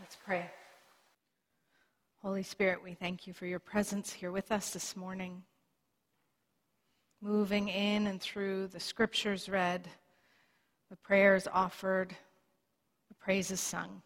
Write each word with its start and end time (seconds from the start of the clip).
Let's 0.00 0.16
pray. 0.24 0.48
Holy 2.22 2.44
Spirit, 2.44 2.82
we 2.84 2.94
thank 2.94 3.26
you 3.26 3.32
for 3.32 3.46
your 3.46 3.58
presence 3.58 4.12
here 4.12 4.30
with 4.30 4.52
us 4.52 4.70
this 4.70 4.94
morning, 4.94 5.42
moving 7.20 7.68
in 7.68 8.06
and 8.06 8.20
through 8.20 8.68
the 8.68 8.78
scriptures 8.78 9.48
read, 9.48 9.88
the 10.88 10.96
prayers 10.96 11.48
offered, 11.52 12.14
the 13.08 13.14
praises 13.14 13.60
sung. 13.60 14.02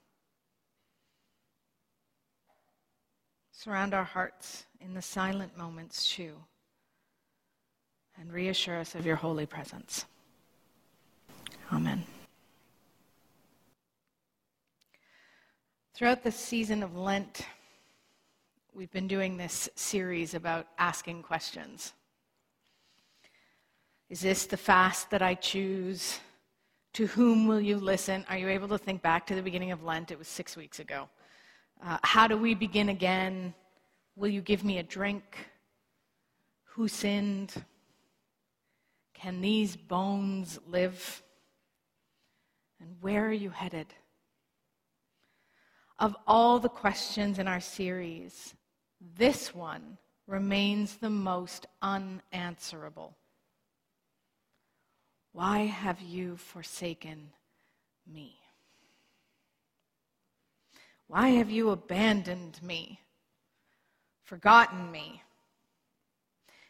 Surround 3.51 3.93
our 3.93 4.05
hearts 4.05 4.65
in 4.81 4.95
the 4.95 5.03
silent 5.03 5.59
moments, 5.59 6.11
too, 6.11 6.37
and 8.19 8.33
reassure 8.33 8.79
us 8.79 8.95
of 8.95 9.05
your 9.05 9.17
holy 9.17 9.47
presence. 9.47 10.07
Amen. 11.71 12.03
Throughout 15.95 16.23
the 16.23 16.33
season 16.33 16.83
of 16.83 16.97
Lent, 16.97 17.43
we've 18.73 18.91
been 18.91 19.07
doing 19.07 19.37
this 19.37 19.69
series 19.75 20.33
about 20.33 20.67
asking 20.79 21.23
questions. 21.23 21.93
Is 24.09 24.23
this 24.23 24.47
the 24.47 24.57
fast 24.57 25.11
that 25.11 25.21
I 25.21 25.35
choose? 25.35 26.19
To 26.95 27.07
whom 27.09 27.47
will 27.47 27.61
you 27.61 27.77
listen? 27.77 28.25
Are 28.31 28.39
you 28.39 28.49
able 28.49 28.69
to 28.69 28.79
think 28.79 29.03
back 29.03 29.27
to 29.27 29.35
the 29.35 29.43
beginning 29.43 29.71
of 29.71 29.83
Lent? 29.83 30.11
It 30.11 30.19
was 30.19 30.29
six 30.29 30.57
weeks 30.57 30.81
ago. 30.81 31.11
Uh, 31.85 31.99
how 32.03 32.27
do 32.27 32.39
we 32.39 32.55
begin 32.55 32.89
again? 32.89 33.53
Will 34.17 34.31
you 34.31 34.41
give 34.41 34.65
me 34.65 34.79
a 34.79 34.83
drink? 34.83 35.51
Who 36.69 36.89
sinned? 36.89 37.53
Can 39.13 39.43
these 39.43 39.77
bones 39.77 40.59
live? 40.67 41.23
And 42.81 42.97
where 43.03 43.27
are 43.27 43.33
you 43.33 43.51
headed? 43.51 43.89
Of 46.03 46.17
all 46.27 46.59
the 46.59 46.69
questions 46.69 47.39
in 47.39 47.47
our 47.47 47.61
series, 47.61 48.57
this 49.15 49.55
one 49.55 49.99
remains 50.27 50.97
the 50.97 51.09
most 51.09 51.67
unanswerable. 51.81 53.17
Why 55.31 55.61
have 55.61 56.01
you 56.01 56.37
forsaken 56.39 57.31
me? 58.13 58.35
Why 61.07 61.29
have 61.29 61.53
you 61.53 61.71
abandoned 61.71 62.61
me, 62.65 62.99
forgotten 64.25 64.91
me? 64.91 65.23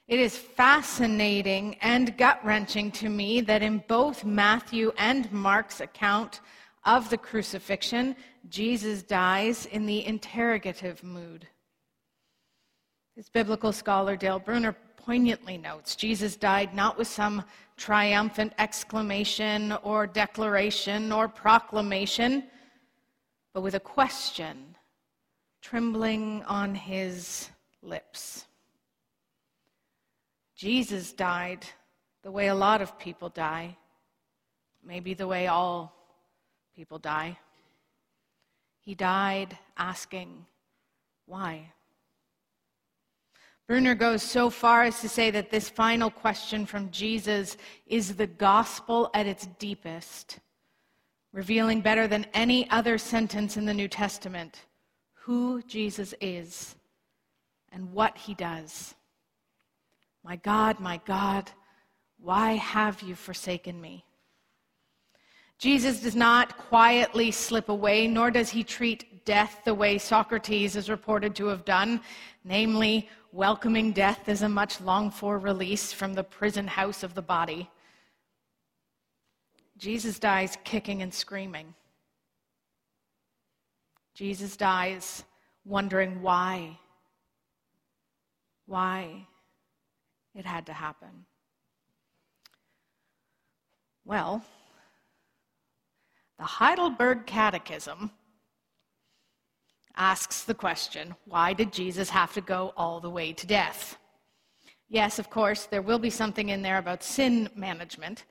It 0.09 0.21
is 0.21 0.37
fascinating 0.37 1.77
and 1.81 2.19
gut 2.19 2.39
wrenching 2.45 2.91
to 2.93 3.09
me 3.09 3.41
that 3.41 3.63
in 3.63 3.83
both 3.89 4.27
Matthew 4.27 4.93
and 4.99 5.33
Mark's 5.33 5.81
account 5.81 6.41
of 6.85 7.11
the 7.11 7.19
crucifixion, 7.19 8.17
Jesus 8.49 9.03
dies 9.03 9.67
in 9.67 9.87
the 9.87 10.05
interrogative 10.05 11.03
mood. 11.03 11.47
This 13.17 13.29
biblical 13.29 13.73
scholar 13.73 14.17
Dale 14.17 14.39
Bruner 14.39 14.75
poignantly 14.97 15.59
notes 15.59 15.97
Jesus 15.97 16.37
died 16.37 16.75
not 16.75 16.97
with 16.97 17.09
some 17.09 17.45
triumphant 17.77 18.53
exclamation 18.59 19.73
or 19.83 20.07
declaration 20.07 21.13
or 21.13 21.29
proclamation, 21.29 22.45
but 23.53 23.63
with 23.63 23.75
a 23.75 23.81
question 23.81 24.77
trembling 25.61 26.43
on 26.45 26.75
his 26.75 27.49
lips. 27.83 28.47
Jesus 30.57 31.13
died 31.13 31.65
the 32.23 32.31
way 32.31 32.49
a 32.49 32.55
lot 32.55 32.81
of 32.81 32.99
people 32.99 33.29
die, 33.29 33.77
maybe 34.85 35.15
the 35.15 35.27
way 35.27 35.47
all 35.49 36.02
people 36.75 36.99
die. 36.99 37.39
He 38.81 38.95
died 38.95 39.57
asking, 39.77 40.47
Why? 41.27 41.73
Bruner 43.69 43.95
goes 43.95 44.23
so 44.23 44.51
far 44.51 44.83
as 44.83 45.01
to 45.01 45.09
say 45.09 45.31
that 45.31 45.51
this 45.51 45.69
final 45.69 46.11
question 46.11 46.67
from 46.67 46.91
Jesus 46.91 47.57
is 47.87 48.17
the 48.17 48.27
gospel 48.27 49.09
at 49.15 49.27
its 49.27 49.47
deepest, 49.59 50.41
revealing 51.33 51.81
better 51.81 52.07
than 52.07 52.27
any 52.35 52.69
other 52.71 52.99
sentence 52.99 53.57
in 53.57 53.65
the 53.65 53.73
New 53.73 53.89
Testament 53.89 54.67
who 55.15 55.63
Jesus 55.63 56.15
is 56.21 56.75
and 57.71 57.93
what 57.93 58.19
he 58.19 58.35
does. 58.35 58.95
My 60.25 60.37
God, 60.37 60.81
my 60.81 61.01
God, 61.07 61.51
why 62.19 62.53
have 62.53 63.03
you 63.03 63.15
forsaken 63.15 63.81
me? 63.81 64.05
Jesus 65.63 66.01
does 66.01 66.17
not 66.17 66.59
quietly 66.59 67.31
slip 67.31 67.69
away, 67.69 68.09
nor 68.09 68.33
does 68.33 68.51
he 68.51 68.65
treat 68.65 69.25
death 69.25 69.61
the 69.65 69.73
way 69.73 69.97
Socrates 69.97 70.75
is 70.75 70.91
reported 70.91 71.37
to 71.37 71.47
have 71.47 71.65
done, 71.65 72.01
namely, 72.43 73.09
welcoming 73.31 73.93
death 73.93 74.29
as 74.29 74.43
a 74.43 74.49
much 74.49 74.81
longed 74.81 75.15
for 75.15 75.39
release 75.39 75.93
from 75.93 76.15
the 76.15 76.25
prison 76.25 76.67
house 76.67 77.05
of 77.05 77.15
the 77.15 77.23
body. 77.23 77.71
Jesus 79.79 80.19
dies 80.19 80.59
kicking 80.65 81.01
and 81.01 81.15
screaming. 81.15 81.73
Jesus 84.15 84.57
dies 84.57 85.23
wondering 85.65 86.23
why. 86.23 86.77
Why 88.67 89.29
it 90.35 90.45
had 90.45 90.67
to 90.67 90.73
happen. 90.73 91.25
Well, 94.05 94.45
the 96.39 96.45
Heidelberg 96.45 97.27
Catechism 97.27 98.11
asks 99.97 100.45
the 100.45 100.55
question 100.55 101.15
why 101.27 101.53
did 101.53 101.73
Jesus 101.73 102.11
have 102.11 102.33
to 102.35 102.41
go 102.41 102.73
all 102.77 103.01
the 103.01 103.11
way 103.11 103.33
to 103.33 103.47
death? 103.47 103.99
Yes, 104.89 105.19
of 105.19 105.31
course, 105.31 105.65
there 105.65 105.83
will 105.83 105.99
be 105.99 106.11
something 106.11 106.51
in 106.51 106.61
there 106.61 106.79
about 106.79 107.03
sin 107.03 107.49
management, 107.55 108.25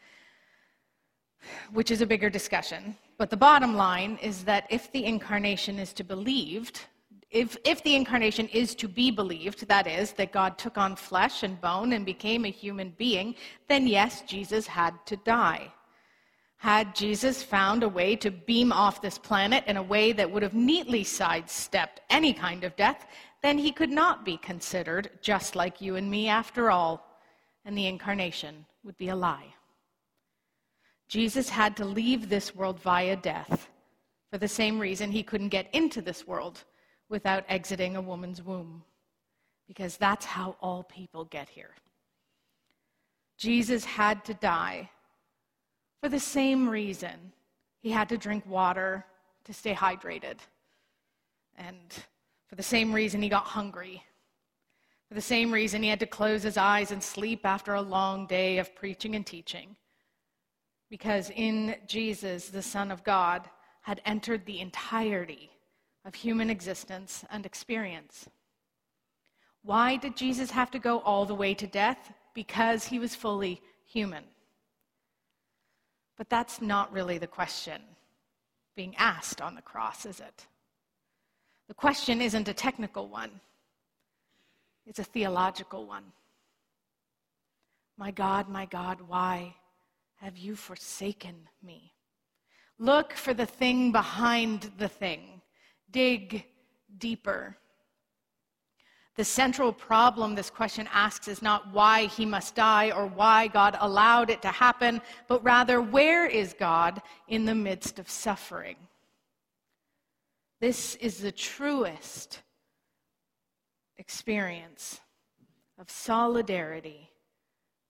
which 1.74 1.90
is 1.90 2.02
a 2.02 2.06
bigger 2.06 2.30
discussion. 2.30 2.96
But 3.18 3.30
the 3.30 3.38
bottom 3.38 3.76
line 3.76 4.20
is 4.22 4.44
that 4.44 4.68
if 4.70 4.92
the 4.92 5.06
incarnation 5.06 5.80
is 5.80 5.92
to 5.94 6.04
be 6.04 6.08
believed, 6.10 6.82
if, 7.32 7.58
if 7.64 7.82
the 7.84 7.96
incarnation 7.96 8.48
is 8.50 8.76
to 8.76 8.88
be 8.88 9.10
believed, 9.10 9.68
that 9.68 9.88
is, 9.88 10.12
that 10.14 10.34
God 10.34 10.58
took 10.58 10.78
on 10.78 10.96
flesh 10.96 11.44
and 11.44 11.60
bone 11.62 11.94
and 11.94 12.06
became 12.06 12.46
a 12.46 12.52
human 12.52 12.94
being, 12.98 13.36
then 13.70 13.88
yes, 13.88 14.22
Jesus 14.22 14.68
had 14.68 14.94
to 15.06 15.16
die. 15.18 15.72
Had 16.62 16.94
Jesus 16.94 17.42
found 17.42 17.82
a 17.82 17.90
way 17.90 18.16
to 18.18 18.30
beam 18.30 18.72
off 18.72 19.02
this 19.02 19.18
planet 19.18 19.64
in 19.66 19.78
a 19.78 19.82
way 19.82 20.12
that 20.12 20.30
would 20.30 20.44
have 20.44 20.54
neatly 20.54 21.04
sidestepped 21.04 22.02
any 22.12 22.34
kind 22.34 22.64
of 22.64 22.76
death, 22.76 23.08
then 23.42 23.58
he 23.58 23.72
could 23.72 23.90
not 23.90 24.24
be 24.24 24.38
considered 24.38 25.10
just 25.24 25.56
like 25.56 25.82
you 25.82 25.96
and 25.96 26.08
me 26.08 26.28
after 26.28 26.70
all, 26.70 27.18
and 27.66 27.76
the 27.76 27.88
incarnation 27.88 28.64
would 28.84 28.96
be 29.00 29.10
a 29.10 29.16
lie. 29.16 29.56
Jesus 31.08 31.50
had 31.50 31.76
to 31.78 31.84
leave 31.84 32.30
this 32.30 32.56
world 32.56 32.80
via 32.80 33.16
death 33.16 33.68
for 34.32 34.38
the 34.38 34.48
same 34.48 34.78
reason 34.78 35.12
he 35.12 35.24
couldn't 35.24 35.50
get 35.50 35.74
into 35.74 36.00
this 36.00 36.28
world 36.28 36.64
without 37.10 37.44
exiting 37.50 37.96
a 37.96 38.02
woman's 38.02 38.44
womb, 38.44 38.84
because 39.68 39.98
that's 39.98 40.26
how 40.26 40.56
all 40.62 40.84
people 40.84 41.26
get 41.26 41.50
here. 41.50 41.74
Jesus 43.40 43.84
had 43.84 44.24
to 44.26 44.36
die 44.36 44.92
for 46.02 46.10
the 46.10 46.20
same 46.20 46.68
reason, 46.68 47.32
he 47.80 47.92
had 47.92 48.10
to 48.10 48.18
drink 48.18 48.44
water 48.48 49.06
to 49.46 49.54
stay 49.54 49.74
hydrated. 49.74 50.40
And 51.58 51.94
for 52.48 52.56
the 52.56 52.64
same 52.64 52.92
reason, 52.92 53.22
he 53.22 53.30
got 53.30 53.46
hungry. 53.46 54.04
For 55.08 55.14
the 55.14 55.22
same 55.22 55.52
reason, 55.52 55.84
he 55.84 55.90
had 55.90 56.00
to 56.00 56.08
close 56.08 56.42
his 56.42 56.58
eyes 56.58 56.92
and 56.92 57.04
sleep 57.04 57.46
after 57.46 57.76
a 57.76 57.82
long 57.82 58.26
day 58.28 58.58
of 58.58 58.76
preaching 58.76 59.16
and 59.16 59.26
teaching. 59.26 59.76
Because 60.90 61.30
in 61.36 61.76
Jesus, 61.88 62.50
the 62.50 62.62
Son 62.62 62.92
of 62.92 63.04
God, 63.04 63.50
had 63.82 64.02
entered 64.06 64.46
the 64.46 64.60
entirety 64.60 65.52
of 66.06 66.16
human 66.16 66.50
existence 66.50 67.24
and 67.30 67.46
experience. 67.46 68.28
Why 69.64 69.97
did 69.97 70.18
Jesus 70.18 70.50
have 70.52 70.72
to 70.72 70.80
go 70.80 71.00
all 71.02 71.26
the 71.26 71.36
way 71.36 71.54
to 71.54 71.68
death? 71.68 72.12
Because 72.34 72.86
he 72.86 72.97
was 72.97 73.14
fully 73.14 73.62
human. 73.86 74.24
But 76.17 76.29
that's 76.29 76.61
not 76.61 76.91
really 76.93 77.17
the 77.17 77.28
question 77.28 77.81
being 78.75 78.96
asked 78.97 79.41
on 79.41 79.55
the 79.55 79.61
cross, 79.61 80.05
is 80.05 80.19
it? 80.19 80.47
The 81.67 81.73
question 81.73 82.22
isn't 82.22 82.47
a 82.47 82.53
technical 82.53 83.08
one, 83.08 83.31
it's 84.85 84.99
a 84.99 85.03
theological 85.03 85.85
one. 85.85 86.03
My 87.97 88.11
God, 88.11 88.49
my 88.49 88.66
God, 88.66 88.99
why 89.08 89.55
have 90.16 90.37
you 90.37 90.55
forsaken 90.55 91.35
me? 91.61 91.93
Look 92.79 93.13
for 93.13 93.34
the 93.34 93.46
thing 93.46 93.91
behind 93.91 94.72
the 94.78 94.87
thing. 94.87 95.41
Dig 95.91 96.46
deeper. 96.97 97.58
The 99.22 99.26
central 99.26 99.72
problem 99.72 100.34
this 100.34 100.50
question 100.50 100.90
asks 100.91 101.28
is 101.28 101.44
not 101.44 101.72
why 101.72 102.08
he 102.08 102.26
must 102.26 102.56
die 102.56 102.90
or 102.90 103.06
why 103.06 103.50
God 103.50 103.78
allowed 103.79 104.32
it 104.32 104.41
to 104.41 104.47
happen, 104.47 105.00
but 105.28 105.44
rather, 105.44 105.79
where 105.79 106.26
is 106.26 106.56
God 106.58 107.03
in 107.28 107.46
the 107.46 107.53
midst 107.53 108.00
of 108.00 108.09
suffering? 108.09 108.78
This 110.59 110.96
is 110.96 111.20
the 111.20 111.32
truest 111.32 112.41
experience 113.97 115.00
of 115.78 115.88
solidarity 115.91 117.12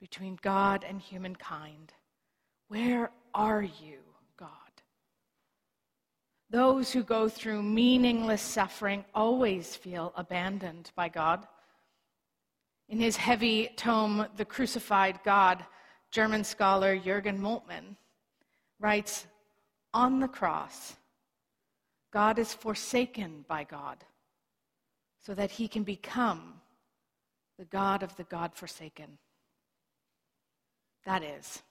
between 0.01 0.37
God 0.41 0.83
and 0.85 0.99
humankind. 0.99 1.93
Where 2.67 3.09
are 3.33 3.63
you? 3.63 3.99
Those 6.51 6.91
who 6.91 7.01
go 7.01 7.29
through 7.29 7.63
meaningless 7.63 8.41
suffering 8.41 9.05
always 9.15 9.73
feel 9.73 10.11
abandoned 10.17 10.91
by 10.97 11.07
God. 11.07 11.47
In 12.89 12.99
his 12.99 13.15
heavy 13.15 13.69
tome, 13.77 14.27
The 14.35 14.43
Crucified 14.43 15.21
God, 15.23 15.65
German 16.11 16.43
scholar 16.43 16.97
Jürgen 16.97 17.39
Moltmann 17.39 17.95
writes 18.81 19.27
On 19.93 20.19
the 20.19 20.27
cross, 20.27 20.97
God 22.11 22.37
is 22.37 22.53
forsaken 22.53 23.45
by 23.47 23.63
God 23.63 24.03
so 25.25 25.33
that 25.33 25.51
he 25.51 25.69
can 25.69 25.83
become 25.83 26.55
the 27.57 27.63
God 27.63 28.03
of 28.03 28.13
the 28.17 28.25
God 28.25 28.53
forsaken. 28.53 29.17
That 31.05 31.23
is, 31.23 31.61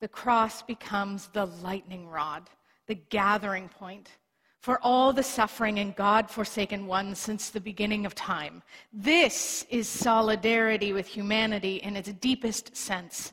the 0.00 0.08
cross 0.08 0.62
becomes 0.62 1.28
the 1.28 1.44
lightning 1.44 2.08
rod, 2.08 2.48
the 2.92 3.00
gathering 3.08 3.70
point 3.70 4.10
for 4.60 4.78
all 4.82 5.14
the 5.14 5.22
suffering 5.22 5.78
and 5.78 5.96
God 5.96 6.30
forsaken 6.30 6.86
ones 6.86 7.18
since 7.18 7.48
the 7.48 7.58
beginning 7.58 8.04
of 8.04 8.14
time. 8.14 8.62
This 8.92 9.64
is 9.70 9.88
solidarity 9.88 10.92
with 10.92 11.06
humanity 11.06 11.76
in 11.76 11.96
its 11.96 12.12
deepest 12.12 12.76
sense. 12.76 13.32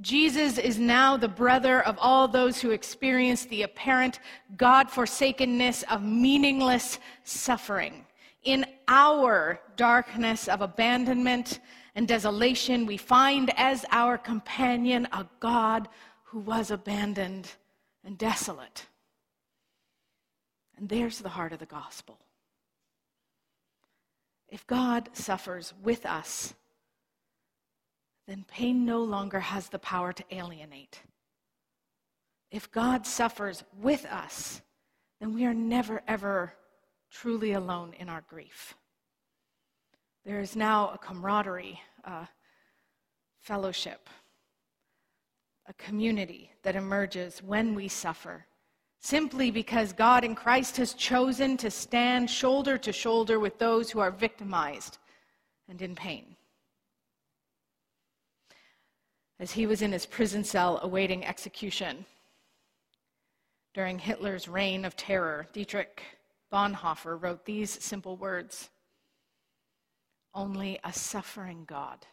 Jesus 0.00 0.56
is 0.56 0.78
now 0.78 1.18
the 1.18 1.28
brother 1.28 1.82
of 1.82 1.98
all 2.00 2.26
those 2.26 2.62
who 2.62 2.70
experience 2.70 3.44
the 3.44 3.64
apparent 3.64 4.20
God 4.56 4.90
forsakenness 4.90 5.82
of 5.90 6.02
meaningless 6.02 6.98
suffering. 7.24 8.06
In 8.44 8.64
our 8.88 9.60
darkness 9.76 10.48
of 10.48 10.62
abandonment 10.62 11.60
and 11.94 12.08
desolation, 12.08 12.86
we 12.86 12.96
find 12.96 13.52
as 13.58 13.84
our 13.90 14.16
companion 14.16 15.06
a 15.12 15.26
God 15.40 15.88
who 16.22 16.38
was 16.38 16.70
abandoned 16.70 17.50
and 18.04 18.16
desolate. 18.16 18.86
And 20.76 20.88
there's 20.88 21.18
the 21.18 21.30
heart 21.30 21.52
of 21.52 21.58
the 21.58 21.66
gospel. 21.66 22.18
If 24.48 24.66
God 24.66 25.10
suffers 25.12 25.74
with 25.82 26.06
us, 26.06 26.54
then 28.26 28.44
pain 28.46 28.84
no 28.84 29.02
longer 29.02 29.40
has 29.40 29.68
the 29.68 29.78
power 29.78 30.12
to 30.12 30.24
alienate. 30.30 31.02
If 32.50 32.70
God 32.70 33.06
suffers 33.06 33.64
with 33.78 34.04
us, 34.06 34.62
then 35.20 35.34
we 35.34 35.44
are 35.44 35.54
never, 35.54 36.02
ever 36.06 36.54
truly 37.10 37.52
alone 37.52 37.94
in 37.98 38.08
our 38.08 38.22
grief. 38.28 38.74
There 40.24 40.40
is 40.40 40.54
now 40.54 40.90
a 40.90 40.98
camaraderie, 40.98 41.80
a 42.04 42.28
fellowship, 43.40 44.08
a 45.68 45.72
community 45.74 46.50
that 46.62 46.76
emerges 46.76 47.42
when 47.42 47.74
we 47.74 47.86
suffer 47.88 48.46
simply 49.00 49.50
because 49.50 49.92
God 49.92 50.24
in 50.24 50.34
Christ 50.34 50.76
has 50.78 50.94
chosen 50.94 51.56
to 51.58 51.70
stand 51.70 52.28
shoulder 52.28 52.76
to 52.78 52.92
shoulder 52.92 53.38
with 53.38 53.58
those 53.58 53.90
who 53.90 54.00
are 54.00 54.10
victimized 54.10 54.98
and 55.68 55.80
in 55.80 55.94
pain. 55.94 56.34
As 59.38 59.52
he 59.52 59.66
was 59.66 59.82
in 59.82 59.92
his 59.92 60.06
prison 60.06 60.42
cell 60.42 60.80
awaiting 60.82 61.24
execution 61.24 62.04
during 63.72 63.98
Hitler's 63.98 64.48
reign 64.48 64.84
of 64.84 64.96
terror, 64.96 65.46
Dietrich 65.52 66.02
Bonhoeffer 66.52 67.22
wrote 67.22 67.44
these 67.44 67.70
simple 67.70 68.16
words 68.16 68.70
Only 70.34 70.80
a 70.82 70.92
suffering 70.92 71.64
God 71.66 72.04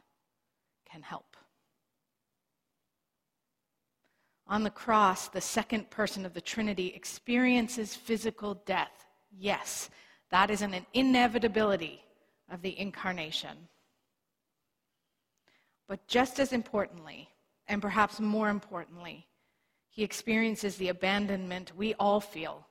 can 0.88 1.02
help. 1.02 1.35
On 4.48 4.64
the 4.64 4.70
cross, 4.70 5.28
the 5.28 5.42
second 5.42 5.90
person 5.90 6.26
of 6.26 6.34
the 6.34 6.42
Trinity 6.42 6.94
experiences 6.96 7.96
physical 7.96 8.56
death. 8.66 9.06
Yes, 9.32 9.90
that 10.30 10.52
is 10.52 10.62
an 10.62 10.76
inevitability 10.94 12.04
of 12.52 12.62
the 12.62 12.78
incarnation. 12.80 13.58
But 15.88 16.08
just 16.08 16.40
as 16.40 16.54
importantly, 16.54 17.30
and 17.68 17.82
perhaps 17.82 18.20
more 18.20 18.50
importantly, 18.50 19.26
he 19.90 20.04
experiences 20.04 20.76
the 20.76 20.90
abandonment 20.90 21.72
we 21.76 21.94
all 21.96 22.20
feel 22.20 22.68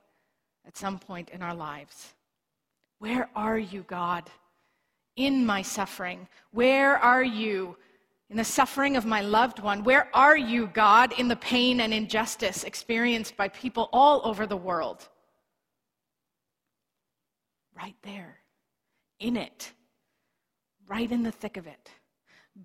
at 0.65 0.77
some 0.77 0.99
point 0.99 1.29
in 1.31 1.41
our 1.41 1.55
lives. 1.55 2.13
Where 2.99 3.29
are 3.35 3.59
you, 3.59 3.83
God? 3.87 4.29
In 5.15 5.45
my 5.45 5.61
suffering, 5.61 6.27
where 6.51 6.97
are 6.97 7.23
you 7.23 7.77
in 8.29 8.37
the 8.37 8.43
suffering 8.43 8.97
of 8.97 9.05
my 9.05 9.21
loved 9.21 9.59
one? 9.59 9.83
Where 9.83 10.09
are 10.13 10.37
you, 10.37 10.67
God, 10.67 11.13
in 11.19 11.27
the 11.27 11.35
pain 11.35 11.81
and 11.81 11.93
injustice 11.93 12.63
experienced 12.63 13.37
by 13.37 13.49
people 13.49 13.89
all 13.93 14.21
over 14.23 14.47
the 14.47 14.57
world? 14.57 15.07
Right 17.75 17.95
there, 18.03 18.37
in 19.19 19.37
it, 19.37 19.71
right 20.87 21.11
in 21.11 21.23
the 21.23 21.31
thick 21.31 21.57
of 21.57 21.67
it. 21.67 21.89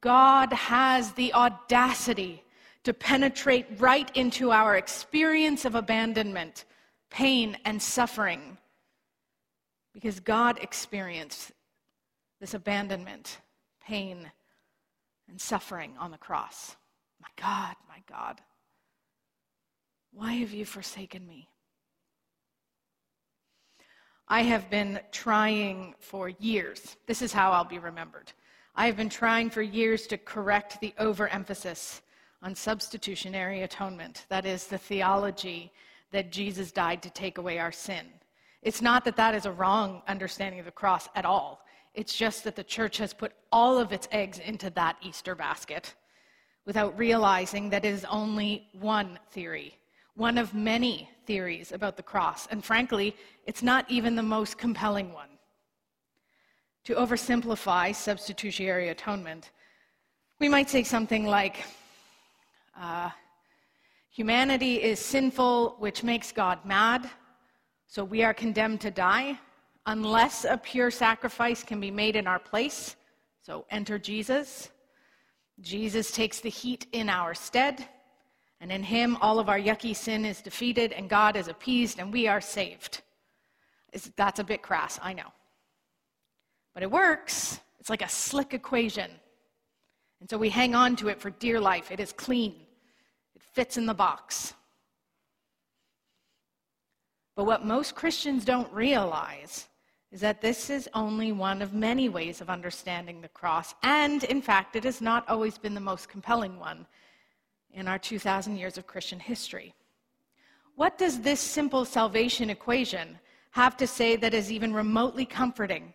God 0.01 0.53
has 0.53 1.13
the 1.13 1.35
audacity 1.35 2.45
to 2.85 2.95
penetrate 2.95 3.67
right 3.79 4.11
into 4.17 4.53
our 4.53 4.77
experience 4.77 5.65
of 5.65 5.75
abandonment, 5.75 6.65
pain, 7.11 7.57
and 7.65 7.83
suffering. 7.83 8.57
Because 9.93 10.21
God 10.21 10.59
experienced 10.63 11.53
this 12.41 12.55
abandonment, 12.55 13.39
pain, 13.85 14.31
and 15.31 15.41
suffering 15.41 15.95
on 15.99 16.11
the 16.11 16.19
cross. 16.19 16.77
My 17.21 17.29
God, 17.37 17.77
my 17.89 18.03
God, 18.09 18.41
why 20.13 20.33
have 20.35 20.53
you 20.53 20.65
forsaken 20.65 21.27
me? 21.27 21.49
I 24.29 24.43
have 24.43 24.71
been 24.71 25.01
trying 25.13 25.95
for 25.99 26.29
years. 26.29 26.97
This 27.07 27.23
is 27.23 27.33
how 27.33 27.53
I'll 27.53 27.65
be 27.65 27.79
remembered. 27.79 28.33
I 28.75 28.87
have 28.87 28.97
been 28.97 29.09
trying 29.09 29.51
for 29.51 29.63
years 29.63 30.07
to 30.09 30.19
correct 30.19 30.81
the 30.81 30.95
overemphasis 30.99 32.03
on 32.43 32.55
substitutionary 32.55 33.63
atonement. 33.63 34.27
That 34.29 34.47
is, 34.47 34.67
the 34.67 34.79
theology 34.79 35.73
that 36.13 36.33
Jesus 36.33 36.73
died 36.73 37.03
to 37.03 37.11
take 37.11 37.39
away 37.39 37.59
our 37.59 37.73
sin. 37.73 38.07
It's 38.63 38.83
not 38.83 39.05
that 39.05 39.17
that 39.17 39.35
is 39.35 39.47
a 39.47 39.53
wrong 39.53 40.03
understanding 40.07 40.61
of 40.61 40.67
the 40.67 40.73
cross 40.73 41.09
at 41.15 41.25
all. 41.25 41.65
It's 41.95 42.15
just 42.15 42.45
that 42.45 42.57
the 42.57 42.65
church 42.65 42.99
has 42.99 43.13
put 43.13 43.33
all 43.51 43.79
of 43.79 43.93
its 43.93 44.09
eggs 44.13 44.39
into 44.39 44.71
that 44.71 44.97
Easter 45.03 45.35
basket 45.35 45.95
without 46.65 46.97
realizing 46.97 47.71
that 47.71 47.85
it 47.85 47.93
is 47.93 48.05
only 48.05 48.69
one 48.73 49.19
theory, 49.31 49.77
one 50.15 50.39
of 50.39 50.55
many 50.55 51.11
theories 51.27 51.73
about 51.73 51.97
the 51.97 52.03
cross. 52.03 52.47
And 52.51 52.65
frankly, 52.65 53.17
it's 53.47 53.63
not 53.63 53.91
even 53.91 54.15
the 54.15 54.23
most 54.23 54.57
compelling 54.57 55.13
one. 55.13 55.29
To 56.85 56.95
oversimplify 56.95 57.95
substitutionary 57.95 58.89
atonement, 58.89 59.51
we 60.39 60.49
might 60.49 60.71
say 60.71 60.83
something 60.85 61.27
like 61.27 61.65
uh, 62.81 63.11
humanity 64.11 64.83
is 64.83 64.99
sinful, 64.99 65.77
which 65.79 66.03
makes 66.03 66.33
God 66.33 66.65
mad, 66.65 67.11
so 67.87 68.05
we 68.05 68.23
are 68.23 68.33
condemned 68.33 68.81
to 68.83 68.91
die 68.91 69.39
unless 69.91 70.45
a 70.45 70.57
pure 70.57 70.89
sacrifice 70.89 71.65
can 71.65 71.81
be 71.81 71.91
made 71.91 72.15
in 72.15 72.29
our 72.29 72.39
place. 72.39 72.95
So 73.43 73.67
enter 73.71 73.99
Jesus. 73.99 74.71
Jesus 75.61 76.13
takes 76.13 76.39
the 76.39 76.49
heat 76.49 76.87
in 76.93 77.09
our 77.09 77.35
stead, 77.35 77.89
and 78.61 78.71
in 78.71 78.85
him 78.85 79.17
all 79.17 79.41
of 79.41 79.49
our 79.49 79.59
yucky 79.59 79.95
sin 79.95 80.25
is 80.25 80.41
defeated, 80.41 80.93
and 80.93 81.11
God 81.11 81.37
is 81.37 81.49
appeased, 81.49 81.99
and 81.99 82.13
we 82.13 82.29
are 82.29 82.41
saved. 82.41 83.03
That's 84.17 84.39
a 84.39 84.45
bit 84.45 84.63
crass, 84.63 85.01
I 85.03 85.13
know. 85.13 85.33
But 86.73 86.85
it 86.85 86.91
works. 86.91 87.59
It's 87.81 87.91
like 87.91 88.03
a 88.03 88.09
slick 88.09 88.55
equation. 88.55 89.11
And 90.21 90.31
so 90.31 90.39
we 90.39 90.51
hang 90.51 90.77
on 90.77 90.95
to 90.97 91.09
it 91.09 91.21
for 91.21 91.31
dear 91.31 91.59
life. 91.59 91.91
It 91.91 91.99
is 91.99 92.13
clean, 92.13 92.55
it 93.35 93.43
fits 93.43 93.77
in 93.77 93.87
the 93.87 93.95
box. 93.95 94.55
But 97.35 97.45
what 97.45 97.67
most 97.67 97.97
Christians 97.97 98.45
don't 98.45 98.73
realize 98.73 99.67
is 100.13 100.21
that 100.21 100.41
this 100.41 100.71
is 100.71 100.89
only 100.93 101.31
one 101.31 101.63
of 101.63 101.73
many 101.73 102.09
ways 102.09 102.41
of 102.41 102.51
understanding 102.51 103.21
the 103.21 103.29
cross. 103.29 103.75
And 103.83 104.25
in 104.25 104.43
fact, 104.43 104.75
it 104.75 104.85
has 104.85 105.01
not 105.01 105.29
always 105.29 105.57
been 105.57 105.75
the 105.75 105.81
most 105.81 106.09
compelling 106.09 106.59
one 106.59 106.87
in 107.73 107.87
our 107.87 107.99
2,000 107.99 108.57
years 108.57 108.77
of 108.77 108.87
Christian 108.87 109.21
history. 109.21 109.73
What 110.75 110.99
does 110.99 111.21
this 111.21 111.41
simple 111.41 111.85
salvation 111.85 112.51
equation 112.51 113.19
have 113.53 113.77
to 113.77 113.87
say 113.87 114.17
that 114.17 114.35
is 114.35 114.51
even 114.51 114.73
remotely 114.73 115.25
comforting 115.25 115.93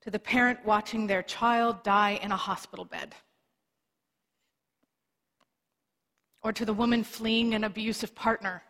to 0.00 0.10
the 0.10 0.18
parent 0.18 0.58
watching 0.64 1.06
their 1.06 1.22
child 1.22 1.82
die 1.84 2.18
in 2.22 2.32
a 2.32 2.36
hospital 2.36 2.84
bed? 2.84 3.14
Or 6.42 6.52
to 6.52 6.64
the 6.64 6.74
woman 6.74 7.04
fleeing 7.04 7.54
an 7.54 7.64
abusive 7.64 8.14
partner? 8.14 8.62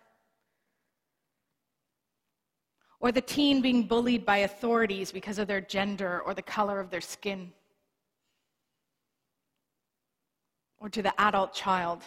Or 3.07 3.13
the 3.13 3.21
teen 3.21 3.63
being 3.63 3.85
bullied 3.85 4.27
by 4.27 4.39
authorities 4.39 5.13
because 5.13 5.39
of 5.39 5.47
their 5.47 5.61
gender 5.61 6.23
or 6.23 6.35
the 6.35 6.43
color 6.43 6.81
of 6.81 6.91
their 6.91 7.01
skin, 7.01 7.53
or 10.79 10.89
to 10.89 11.03
the 11.03 11.21
adult 11.21 11.55
child 11.55 12.03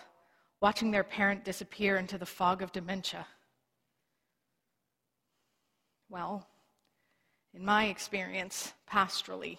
watching 0.60 0.92
their 0.92 1.06
parent 1.06 1.46
disappear 1.46 1.96
into 1.96 2.18
the 2.18 2.26
fog 2.26 2.62
of 2.62 2.74
dementia. 2.74 3.26
Well, 6.10 6.46
in 7.54 7.64
my 7.64 7.86
experience, 7.86 8.74
pastorally, 8.92 9.58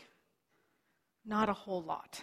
not 1.24 1.48
a 1.48 1.54
whole 1.54 1.80
lot. 1.80 2.22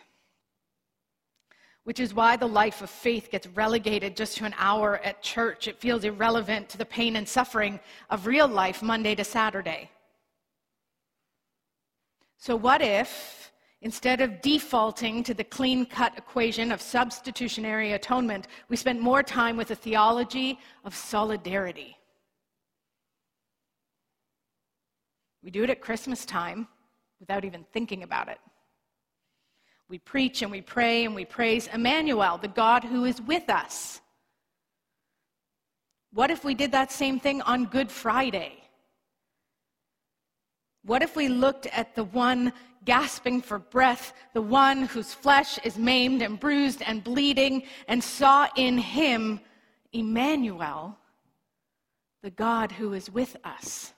Which 1.87 2.01
is 2.01 2.13
why 2.13 2.35
the 2.35 2.49
life 2.49 2.81
of 2.81 2.89
faith 2.89 3.31
gets 3.31 3.47
relegated 3.47 4.17
just 4.17 4.35
to 4.35 4.43
an 4.43 4.53
hour 4.57 4.97
at 5.05 5.23
church. 5.23 5.69
It 5.69 5.79
feels 5.79 6.03
irrelevant 6.03 6.67
to 6.67 6.77
the 6.77 6.83
pain 6.83 7.15
and 7.15 7.25
suffering 7.25 7.79
of 8.09 8.27
real 8.27 8.49
life 8.49 8.83
Monday 8.83 9.15
to 9.15 9.23
Saturday. 9.23 9.89
So, 12.37 12.57
what 12.57 12.81
if, 12.81 13.53
instead 13.81 14.19
of 14.19 14.41
defaulting 14.41 15.23
to 15.23 15.33
the 15.33 15.45
clean 15.45 15.85
cut 15.85 16.11
equation 16.17 16.73
of 16.73 16.81
substitutionary 16.81 17.93
atonement, 17.93 18.47
we 18.67 18.75
spent 18.75 18.99
more 18.99 19.23
time 19.23 19.55
with 19.55 19.71
a 19.71 19.75
theology 19.75 20.59
of 20.83 20.93
solidarity? 20.93 21.95
We 25.41 25.51
do 25.51 25.63
it 25.63 25.69
at 25.69 25.79
Christmas 25.79 26.25
time 26.25 26.67
without 27.21 27.45
even 27.45 27.65
thinking 27.71 28.03
about 28.03 28.27
it. 28.27 28.39
We 29.89 29.99
preach 29.99 30.41
and 30.41 30.51
we 30.51 30.61
pray 30.61 31.05
and 31.05 31.15
we 31.15 31.25
praise 31.25 31.67
Emmanuel, 31.67 32.37
the 32.37 32.47
God 32.47 32.83
who 32.83 33.05
is 33.05 33.21
with 33.21 33.49
us. 33.49 34.01
What 36.13 36.31
if 36.31 36.43
we 36.43 36.55
did 36.55 36.71
that 36.71 36.91
same 36.91 37.19
thing 37.19 37.41
on 37.43 37.65
Good 37.65 37.91
Friday? 37.91 38.63
What 40.83 41.01
if 41.01 41.15
we 41.15 41.27
looked 41.27 41.67
at 41.67 41.95
the 41.95 42.05
one 42.05 42.53
gasping 42.85 43.41
for 43.41 43.59
breath, 43.59 44.13
the 44.33 44.41
one 44.41 44.83
whose 44.83 45.13
flesh 45.13 45.59
is 45.65 45.77
maimed 45.77 46.21
and 46.21 46.39
bruised 46.39 46.81
and 46.81 47.03
bleeding, 47.03 47.63
and 47.87 48.01
saw 48.01 48.47
in 48.55 48.77
him 48.77 49.39
Emmanuel, 49.91 50.97
the 52.23 52.31
God 52.31 52.71
who 52.71 52.93
is 52.93 53.09
with 53.09 53.35
us, 53.43 53.93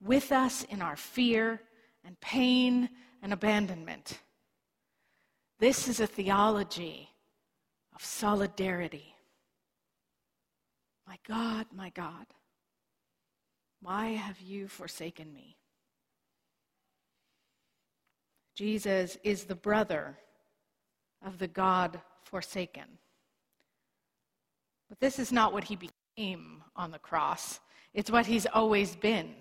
with 0.00 0.30
us 0.30 0.64
in 0.64 0.80
our 0.80 0.96
fear 0.96 1.60
and 2.04 2.18
pain 2.20 2.88
and 3.22 3.32
abandonment? 3.32 4.20
This 5.60 5.88
is 5.88 6.00
a 6.00 6.06
theology 6.06 7.10
of 7.94 8.02
solidarity. 8.02 9.14
My 11.06 11.18
God, 11.28 11.66
my 11.76 11.90
God, 11.90 12.24
why 13.82 14.12
have 14.12 14.40
you 14.40 14.68
forsaken 14.68 15.34
me? 15.34 15.58
Jesus 18.54 19.18
is 19.22 19.44
the 19.44 19.54
brother 19.54 20.16
of 21.24 21.38
the 21.38 21.48
God 21.48 22.00
forsaken. 22.22 22.84
But 24.88 24.98
this 24.98 25.18
is 25.18 25.30
not 25.30 25.52
what 25.52 25.64
he 25.64 25.76
became 25.76 26.62
on 26.74 26.90
the 26.90 26.98
cross, 26.98 27.60
it's 27.92 28.10
what 28.10 28.24
he's 28.24 28.46
always 28.46 28.96
been. 28.96 29.34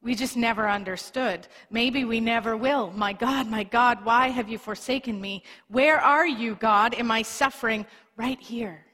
We 0.00 0.14
just 0.14 0.36
never 0.36 0.68
understood. 0.68 1.48
Maybe 1.70 2.04
we 2.04 2.20
never 2.20 2.56
will. 2.56 2.92
My 2.92 3.12
God, 3.12 3.48
my 3.48 3.64
God, 3.64 4.04
why 4.04 4.28
have 4.28 4.48
you 4.48 4.56
forsaken 4.56 5.20
me? 5.20 5.42
Where 5.68 6.00
are 6.00 6.26
you, 6.26 6.54
God, 6.54 6.94
Am 6.94 7.10
I 7.10 7.22
suffering? 7.22 7.84
Right 8.16 8.40
here. 8.40 8.84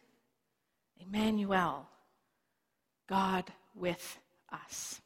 Emmanuel, 0.99 1.87
God 3.09 3.51
with 3.75 4.19
us. 4.53 5.01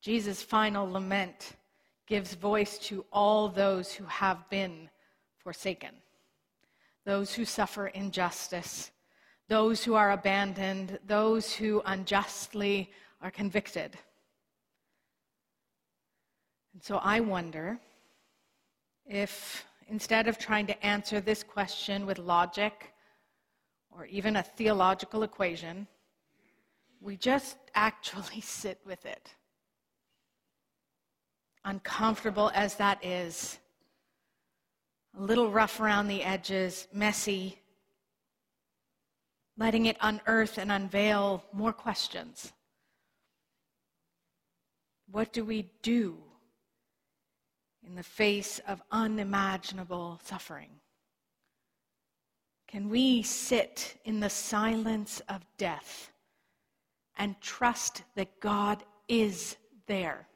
Jesus' 0.00 0.42
final 0.42 0.90
lament 0.90 1.52
gives 2.06 2.34
voice 2.34 2.78
to 2.78 3.04
all 3.12 3.48
those 3.48 3.92
who 3.92 4.04
have 4.04 4.48
been 4.50 4.88
forsaken, 5.38 5.90
those 7.04 7.34
who 7.34 7.44
suffer 7.44 7.88
injustice 7.88 8.90
those 9.52 9.84
who 9.84 9.94
are 9.94 10.12
abandoned, 10.12 10.98
those 11.06 11.52
who 11.52 11.82
unjustly 11.84 12.90
are 13.20 13.30
convicted. 13.30 13.98
And 16.72 16.82
so 16.82 16.96
I 16.96 17.20
wonder 17.20 17.78
if 19.04 19.66
instead 19.88 20.26
of 20.26 20.38
trying 20.38 20.66
to 20.68 20.86
answer 20.86 21.20
this 21.20 21.42
question 21.42 22.06
with 22.06 22.16
logic 22.16 22.94
or 23.90 24.06
even 24.06 24.36
a 24.36 24.42
theological 24.42 25.22
equation, 25.22 25.86
we 27.02 27.18
just 27.18 27.58
actually 27.74 28.40
sit 28.60 28.80
with 28.86 29.04
it. 29.04 29.34
Uncomfortable 31.66 32.50
as 32.54 32.76
that 32.76 33.04
is, 33.04 33.58
a 35.18 35.22
little 35.22 35.50
rough 35.50 35.78
around 35.78 36.08
the 36.08 36.22
edges, 36.22 36.88
messy, 36.90 37.61
letting 39.56 39.86
it 39.86 39.96
unearth 40.00 40.58
and 40.58 40.72
unveil 40.72 41.44
more 41.52 41.72
questions. 41.72 42.52
What 45.10 45.32
do 45.32 45.44
we 45.44 45.70
do 45.82 46.16
in 47.86 47.94
the 47.94 48.02
face 48.02 48.60
of 48.66 48.82
unimaginable 48.90 50.20
suffering? 50.24 50.70
Can 52.66 52.88
we 52.88 53.22
sit 53.22 54.00
in 54.06 54.20
the 54.20 54.30
silence 54.30 55.20
of 55.28 55.44
death 55.58 56.10
and 57.18 57.38
trust 57.42 58.02
that 58.14 58.40
God 58.40 58.82
is 59.08 59.56
there? 59.86 60.26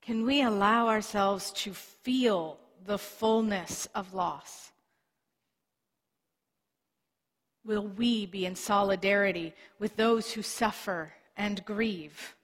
Can 0.00 0.24
we 0.24 0.42
allow 0.42 0.86
ourselves 0.86 1.50
to 1.52 1.74
feel 1.74 2.60
the 2.86 2.98
fullness 2.98 3.86
of 3.94 4.14
loss? 4.14 4.69
Will 7.64 7.86
we 7.86 8.26
be 8.26 8.46
in 8.46 8.54
solidarity 8.54 9.54
with 9.78 9.96
those 9.96 10.32
who 10.32 10.42
suffer 10.42 11.12
and 11.36 11.64
grieve? 11.64 12.36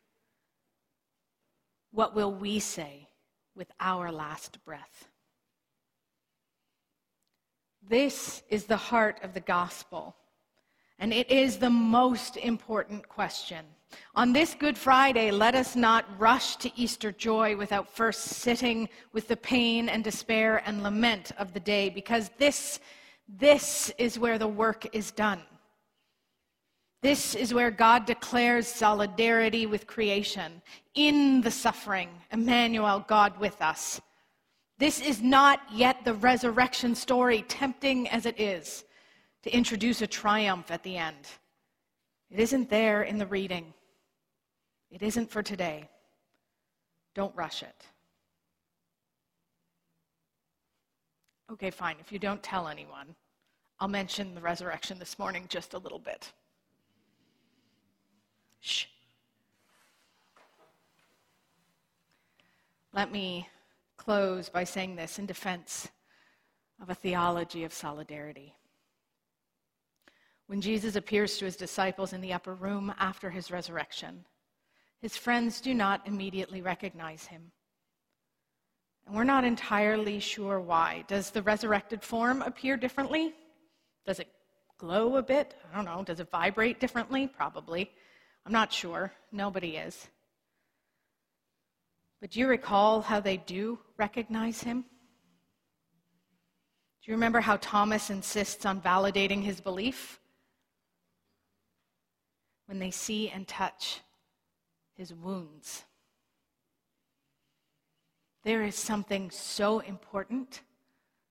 What 1.93 2.15
will 2.15 2.33
we 2.33 2.59
say 2.59 3.09
with 3.55 3.69
our 3.81 4.13
last 4.13 4.65
breath? 4.65 5.09
This 7.89 8.43
is 8.51 8.65
the 8.65 8.77
heart 8.77 9.21
of 9.23 9.33
the 9.33 9.41
gospel, 9.41 10.17
and 10.99 11.13
it 11.13 11.31
is 11.31 11.59
the 11.59 11.71
most 11.71 12.37
important 12.37 13.09
question. 13.09 13.65
On 14.15 14.33
this 14.33 14.55
Good 14.55 14.77
Friday, 14.77 15.31
let 15.31 15.55
us 15.55 15.77
not 15.77 16.05
rush 16.19 16.57
to 16.57 16.71
Easter 16.77 17.13
joy 17.13 17.57
without 17.57 17.89
first 17.89 18.25
sitting 18.25 18.89
with 19.13 19.29
the 19.29 19.37
pain 19.37 19.89
and 19.89 20.03
despair 20.03 20.63
and 20.67 20.83
lament 20.83 21.31
of 21.39 21.55
the 21.55 21.61
day, 21.61 21.89
because 21.89 22.31
this 22.37 22.81
this 23.29 23.93
is 23.99 24.19
where 24.19 24.39
the 24.39 24.49
work 24.49 24.95
is 24.95 25.11
done. 25.11 25.43
This 27.03 27.35
is 27.35 27.53
where 27.53 27.71
God 27.71 28.07
declares 28.07 28.67
solidarity 28.67 29.67
with 29.67 29.87
creation 29.87 30.63
in 30.95 31.41
the 31.41 31.51
suffering, 31.51 32.09
Emmanuel, 32.33 33.05
God 33.07 33.39
with 33.39 33.61
us. 33.61 34.01
This 34.79 35.01
is 35.01 35.23
not 35.23 35.61
yet 35.73 36.05
the 36.05 36.15
resurrection 36.15 36.95
story, 36.95 37.45
tempting 37.49 38.09
as 38.09 38.27
it 38.27 38.41
is 38.41 38.85
to 39.43 39.55
introduce 39.55 40.03
a 40.03 40.07
triumph 40.07 40.71
at 40.71 40.83
the 40.83 40.97
end. 40.97 41.29
It 42.31 42.41
isn't 42.41 42.69
there 42.69 43.03
in 43.03 43.19
the 43.19 43.27
reading. 43.27 43.73
It 44.91 45.03
isn't 45.03 45.31
for 45.31 45.43
today. 45.43 45.89
Don't 47.15 47.35
rush 47.37 47.63
it. 47.63 47.87
Okay, 51.53 51.71
fine. 51.71 51.97
If 52.01 52.11
you 52.11 52.19
don't 52.19 52.43
tell 52.43 52.67
anyone, 52.67 53.15
I'll 53.79 53.89
mention 53.89 54.35
the 54.35 54.41
resurrection 54.41 54.99
this 54.99 55.19
morning 55.19 55.47
just 55.49 55.75
a 55.75 55.79
little 55.79 55.99
bit. 55.99 56.33
Shh. 58.61 58.87
Let 62.93 63.13
me 63.13 63.49
close 63.97 64.49
by 64.49 64.65
saying 64.65 64.97
this 64.97 65.19
in 65.19 65.27
defense 65.27 65.89
of 66.83 66.91
a 66.91 66.95
theology 66.95 67.65
of 67.65 67.73
solidarity. 67.73 68.55
When 70.47 70.61
Jesus 70.61 70.97
appears 70.97 71.39
to 71.39 71.45
his 71.45 71.57
disciples 71.57 72.13
in 72.13 72.21
the 72.21 72.33
upper 72.33 72.55
room 72.55 72.95
after 72.99 73.31
his 73.31 73.51
resurrection, 73.51 74.25
his 75.01 75.17
friends 75.17 75.61
do 75.61 75.75
not 75.75 76.07
immediately 76.07 76.63
recognize 76.63 77.27
him. 77.27 77.53
And 79.07 79.15
we're 79.15 79.25
not 79.25 79.45
entirely 79.45 80.19
sure 80.19 80.61
why. 80.61 81.05
Does 81.07 81.31
the 81.31 81.43
resurrected 81.43 82.03
form 82.03 82.43
appear 82.43 82.77
differently? 82.77 83.35
Does 84.05 84.19
it 84.19 84.29
glow 84.79 85.17
a 85.17 85.23
bit? 85.23 85.55
I 85.73 85.77
don't 85.77 85.85
know. 85.85 86.03
Does 86.03 86.21
it 86.21 86.31
vibrate 86.31 86.81
differently? 86.81 87.27
Probably. 87.29 87.91
I'm 88.45 88.53
not 88.53 88.73
sure. 88.73 89.13
Nobody 89.33 89.77
is. 89.77 90.09
But 92.21 92.31
do 92.31 92.41
you 92.41 92.49
recall 92.49 93.01
how 93.01 93.21
they 93.21 93.37
do 93.37 93.79
recognize 93.97 94.63
him? 94.63 94.83
Do 97.03 97.11
you 97.11 97.15
remember 97.15 97.41
how 97.41 97.57
Thomas 97.59 98.11
insists 98.11 98.67
on 98.67 98.81
validating 98.81 99.43
his 99.43 99.61
belief? 99.61 100.19
when 102.67 102.79
they 102.79 102.91
see 102.91 103.31
and 103.31 103.47
touch 103.49 104.01
his 104.97 105.15
wounds. 105.15 105.85
There 108.47 108.63
is 108.63 108.77
something 108.77 109.33
so 109.33 109.81
important, 109.81 110.61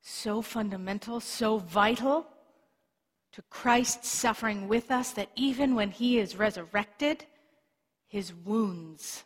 so 0.02 0.42
fundamental, 0.42 1.22
so 1.22 1.60
vital 1.60 2.28
to 3.32 3.42
Christ's 3.44 4.10
suffering 4.10 4.68
with 4.68 4.92
us 4.92 5.12
that 5.12 5.30
even 5.34 5.76
when 5.76 5.92
he 5.92 6.20
is 6.20 6.36
resurrected, 6.36 7.24
his 8.06 8.34
wounds 8.34 9.24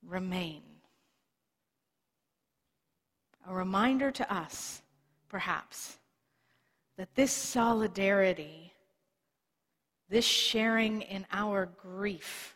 remain. 0.00 0.62
A 3.48 3.52
reminder 3.52 4.12
to 4.12 4.32
us, 4.32 4.82
perhaps, 5.28 5.98
that 6.98 7.16
this 7.16 7.32
solidarity, 7.32 8.74
this 10.08 10.24
sharing 10.24 11.02
in 11.02 11.26
our 11.32 11.66
grief 11.66 12.54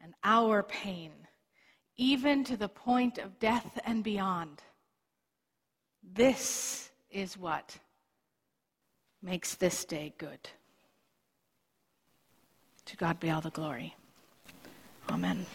and 0.00 0.14
our 0.22 0.62
pain, 0.62 1.21
even 2.02 2.42
to 2.42 2.56
the 2.56 2.68
point 2.68 3.18
of 3.18 3.38
death 3.38 3.78
and 3.84 4.02
beyond, 4.02 4.60
this 6.14 6.90
is 7.12 7.38
what 7.38 7.78
makes 9.22 9.54
this 9.54 9.84
day 9.84 10.12
good. 10.18 10.50
To 12.86 12.96
God 12.96 13.20
be 13.20 13.30
all 13.30 13.40
the 13.40 13.50
glory. 13.50 13.94
Amen. 15.08 15.46